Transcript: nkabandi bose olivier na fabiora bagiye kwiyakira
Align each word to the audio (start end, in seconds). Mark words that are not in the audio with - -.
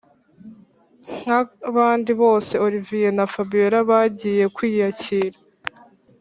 nkabandi 1.21 2.11
bose 2.21 2.53
olivier 2.65 3.13
na 3.17 3.25
fabiora 3.33 3.77
bagiye 3.89 4.45
kwiyakira 4.55 5.37